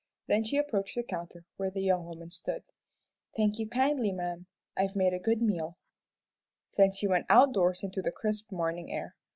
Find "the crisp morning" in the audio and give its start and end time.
8.01-8.91